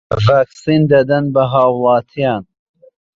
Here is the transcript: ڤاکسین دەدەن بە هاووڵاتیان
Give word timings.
ڤاکسین 0.25 0.81
دەدەن 0.91 1.25
بە 1.33 1.43
هاووڵاتیان 1.51 2.43